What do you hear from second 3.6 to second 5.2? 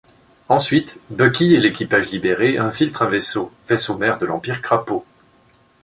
vaisseau-mère de l'empire Krapo.